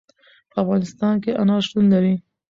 په 0.51 0.55
افغانستان 0.63 1.13
کې 1.23 1.31
انار 1.41 1.61
شتون 1.67 1.85
لري. 1.93 2.15